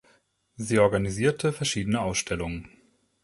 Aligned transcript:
Sie 0.57 0.79
organisierte 0.79 1.53
verschiedene 1.53 2.01
Ausstellungen. 2.01 2.71